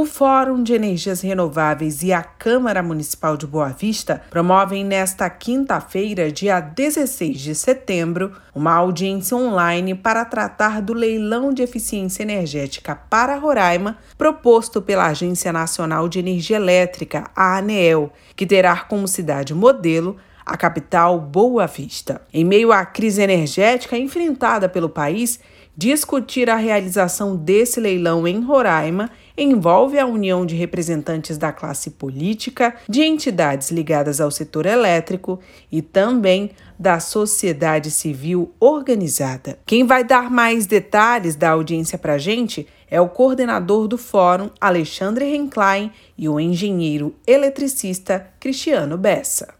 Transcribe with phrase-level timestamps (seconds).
[0.00, 6.30] O Fórum de Energias Renováveis e a Câmara Municipal de Boa Vista promovem nesta quinta-feira,
[6.30, 13.34] dia 16 de setembro, uma audiência online para tratar do leilão de eficiência energética para
[13.34, 20.16] Roraima, proposto pela Agência Nacional de Energia Elétrica, a ANEEL, que terá como cidade modelo
[20.46, 22.22] a capital Boa Vista.
[22.32, 25.38] Em meio à crise energética enfrentada pelo país,
[25.76, 32.74] discutir a realização desse leilão em Roraima envolve a união de representantes da classe política,
[32.88, 35.38] de entidades ligadas ao setor elétrico
[35.70, 39.58] e também da sociedade civil organizada.
[39.64, 44.50] Quem vai dar mais detalhes da audiência para a gente é o coordenador do fórum,
[44.60, 49.54] Alexandre Renklein, e o engenheiro eletricista Cristiano Bessa.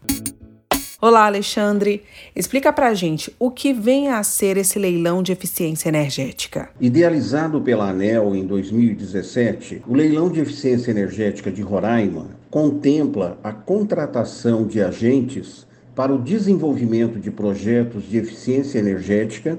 [1.01, 2.03] Olá, Alexandre.
[2.35, 6.71] Explica pra gente o que vem a ser esse leilão de eficiência energética.
[6.77, 14.67] Idealizado pela ANEL em 2017, o leilão de eficiência energética de Roraima contempla a contratação
[14.67, 19.57] de agentes para o desenvolvimento de projetos de eficiência energética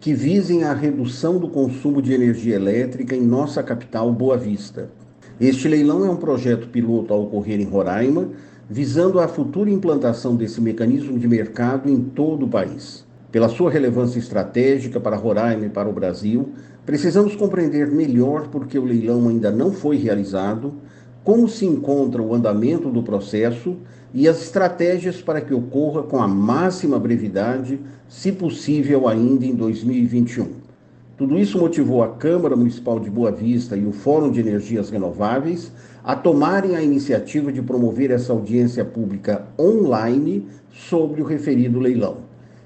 [0.00, 4.90] que visem a redução do consumo de energia elétrica em nossa capital, Boa Vista.
[5.40, 8.30] Este leilão é um projeto piloto a ocorrer em Roraima
[8.72, 13.04] visando a futura implantação desse mecanismo de mercado em todo o país.
[13.32, 16.50] Pela sua relevância estratégica para Roraima e para o Brasil,
[16.86, 20.74] precisamos compreender melhor por que o leilão ainda não foi realizado,
[21.24, 23.76] como se encontra o andamento do processo
[24.14, 30.46] e as estratégias para que ocorra com a máxima brevidade, se possível ainda em 2021.
[31.18, 35.72] Tudo isso motivou a Câmara Municipal de Boa Vista e o Fórum de Energias Renováveis
[36.02, 42.18] a tomarem a iniciativa de promover essa audiência pública online sobre o referido leilão.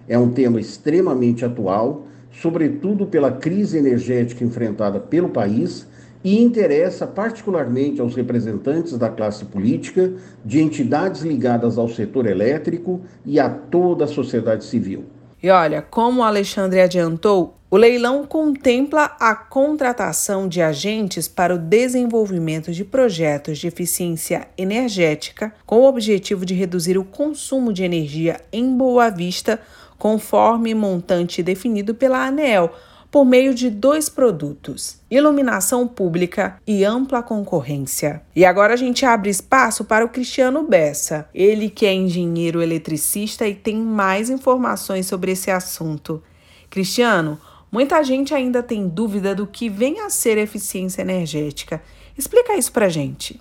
[0.08, 5.86] É um tema extremamente atual, sobretudo pela crise energética enfrentada pelo país
[6.22, 10.12] e interessa particularmente aos representantes da classe política,
[10.44, 15.04] de entidades ligadas ao setor elétrico e a toda a sociedade civil.
[15.44, 21.59] E olha, como o Alexandre adiantou, o leilão contempla a contratação de agentes para o
[21.59, 28.41] desenvolvimento de projetos de eficiência energética com o objetivo de reduzir o consumo de energia
[28.50, 29.60] em Boa Vista,
[29.99, 32.72] conforme montante definido pela ANEEL
[33.14, 38.20] por meio de dois produtos: iluminação pública e ampla concorrência.
[38.34, 43.47] E agora a gente abre espaço para o Cristiano Bessa, ele que é engenheiro eletricista
[43.47, 46.20] e tem mais informações sobre esse assunto.
[46.69, 47.38] Cristiano,
[47.70, 51.81] muita gente ainda tem dúvida do que vem a ser eficiência energética.
[52.19, 53.41] Explica isso pra gente.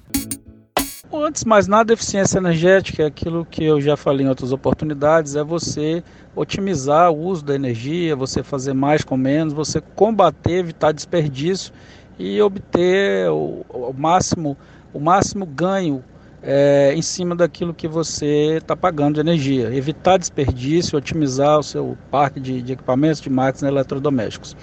[1.15, 5.43] Antes mais nada, eficiência energética é aquilo que eu já falei em outras oportunidades, é
[5.43, 6.03] você
[6.35, 11.71] otimizar o uso da energia, você fazer mais com menos, você combater, evitar desperdício
[12.17, 14.57] e obter o, o máximo,
[14.91, 16.03] o máximo ganho
[16.41, 19.71] é, em cima daquilo que você está pagando de energia.
[19.71, 24.57] Evitar desperdício, otimizar o seu parque de, de equipamentos, de máquinas eletrodomésticos.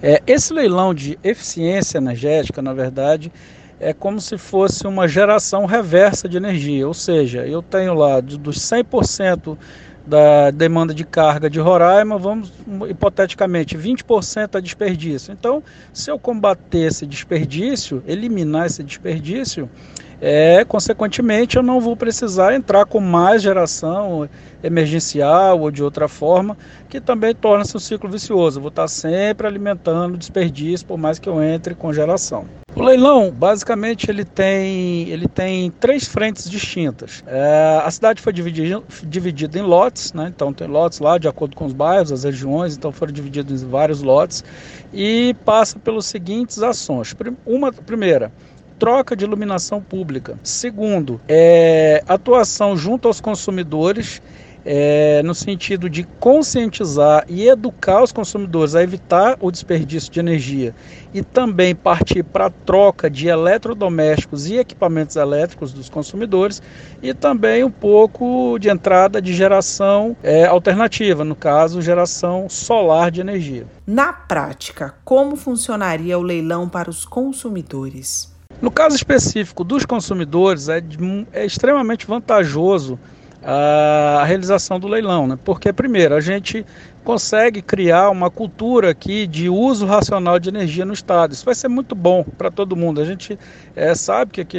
[0.00, 3.32] É, esse leilão de eficiência energética, na verdade,
[3.80, 8.58] é como se fosse uma geração reversa de energia, ou seja, eu tenho lá dos
[8.58, 9.56] 100%
[10.06, 12.50] da demanda de carga de Roraima, vamos
[12.88, 15.32] hipoteticamente 20% a desperdício.
[15.32, 15.62] Então,
[15.92, 19.68] se eu combater esse desperdício, eliminar esse desperdício,
[20.20, 24.28] é, consequentemente eu não vou precisar entrar com mais geração
[24.62, 26.56] emergencial ou de outra forma,
[26.88, 28.58] que também torna-se um ciclo vicioso.
[28.58, 32.46] Eu vou estar sempre alimentando desperdício, por mais que eu entre com geração.
[32.74, 37.24] O leilão, basicamente, ele tem, ele tem três frentes distintas.
[37.26, 40.32] É, a cidade foi dividida, dividida em lotes, né?
[40.34, 43.66] então tem lotes lá de acordo com os bairros, as regiões, então foram divididos em
[43.66, 44.44] vários lotes
[44.92, 47.16] e passa pelos seguintes ações.
[47.44, 48.30] Uma primeira,
[48.78, 50.38] troca de iluminação pública.
[50.42, 54.22] Segundo, é, atuação junto aos consumidores
[54.70, 60.74] é, no sentido de conscientizar e educar os consumidores a evitar o desperdício de energia
[61.14, 66.60] e também partir para a troca de eletrodomésticos e equipamentos elétricos dos consumidores
[67.02, 73.22] e também um pouco de entrada de geração é, alternativa, no caso, geração solar de
[73.22, 73.66] energia.
[73.86, 78.37] Na prática, como funcionaria o leilão para os consumidores?
[78.60, 80.82] No caso específico dos consumidores, é,
[81.32, 82.98] é extremamente vantajoso
[83.40, 85.38] a realização do leilão, né?
[85.44, 86.66] Porque primeiro a gente
[87.04, 91.32] consegue criar uma cultura aqui de uso racional de energia no estado.
[91.32, 93.00] Isso vai ser muito bom para todo mundo.
[93.00, 93.38] A gente
[93.76, 94.58] é, sabe que aqui,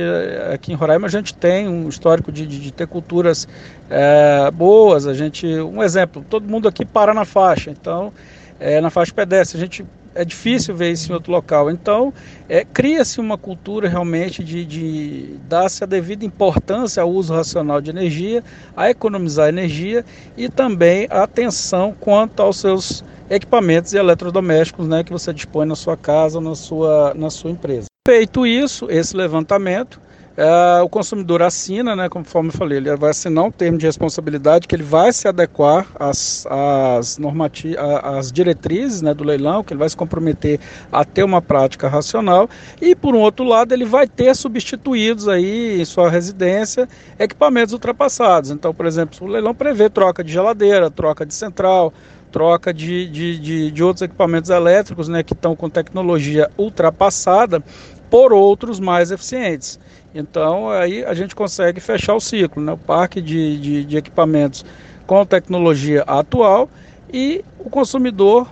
[0.54, 3.48] aqui em Roraima a gente tem um histórico de, de, de ter culturas
[3.90, 5.06] é, boas.
[5.06, 7.70] A gente, um exemplo, todo mundo aqui para na faixa.
[7.70, 8.14] Então,
[8.60, 9.86] é, na faixa pedestre, a gente
[10.16, 11.70] é difícil ver isso em outro local.
[11.70, 12.14] Então,
[12.48, 17.90] é, cria-se uma cultura realmente de, de dar-se a devida importância ao uso racional de
[17.90, 18.44] energia,
[18.76, 20.06] a economizar energia
[20.38, 25.76] e também a atenção quanto aos seus equipamentos e eletrodomésticos né, que você dispõe na
[25.76, 27.86] sua casa, na sua, na sua empresa.
[28.08, 30.02] Feito isso, esse levantamento,
[30.40, 34.70] é, o consumidor assina, né, conforme eu falei, ele vai assinar um termo de responsabilidade
[34.70, 39.80] que ele vai se adequar às, às, normati às diretrizes né, do leilão, que ele
[39.80, 40.58] vai se comprometer
[40.94, 42.50] a ter uma prática racional
[42.82, 46.88] e, por um outro lado, ele vai ter substituídos aí em sua residência
[47.20, 48.50] equipamentos ultrapassados.
[48.50, 51.94] Então, por exemplo, o leilão prevê troca de geladeira, troca de central,
[52.32, 57.62] troca de, de, de, de, outros equipamentos elétricos né, que estão com tecnologia ultrapassada
[58.10, 59.80] por outros mais eficientes.
[60.14, 62.74] Então aí a gente consegue fechar o ciclo, né?
[62.74, 64.66] o parque de, de, de equipamentos
[65.06, 66.70] com tecnologia atual
[67.12, 68.48] e o consumidor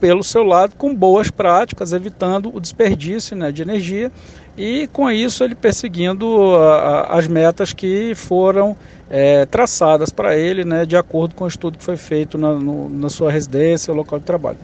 [0.00, 4.12] pelo seu lado com boas práticas, evitando o desperdício né, de energia
[4.56, 8.76] e com isso ele perseguindo a, a, as metas que foram
[9.10, 12.88] é, traçadas para ele, né, de acordo com o estudo que foi feito na, no,
[12.88, 14.58] na sua residência, local de trabalho.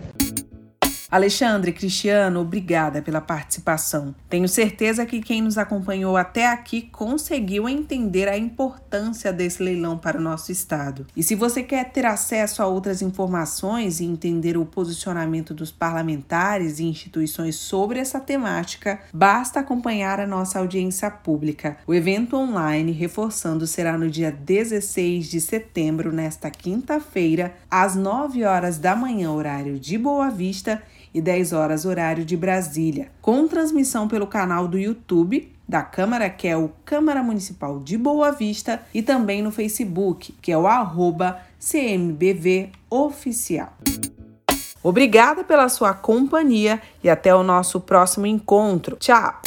[1.14, 4.12] Alexandre, Cristiano, obrigada pela participação.
[4.28, 10.19] Tenho certeza que quem nos acompanhou até aqui conseguiu entender a importância desse leilão para
[10.19, 11.06] o nosso estado.
[11.14, 16.81] E se você quer ter acesso a outras informações e entender o posicionamento dos parlamentares
[16.81, 21.76] e instituições sobre essa temática, basta acompanhar a nossa audiência pública.
[21.87, 28.78] O evento online, reforçando, será no dia 16 de setembro, nesta quinta-feira, às 9 horas
[28.78, 30.82] da manhã, horário de Boa Vista
[31.14, 36.46] e 10 horas horário de Brasília, com transmissão pelo canal do YouTube da Câmara, que
[36.46, 41.38] é o Câmara Municipal de Boa Vista, e também no Facebook, que é o arroba
[41.58, 43.72] CMBV Oficial.
[44.82, 48.96] Obrigada pela sua companhia e até o nosso próximo encontro.
[48.96, 49.40] Tchau!